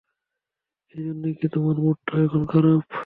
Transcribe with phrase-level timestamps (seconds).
[0.95, 2.81] এই জন্যই কি তোমার মুডটা এখন খারাপ?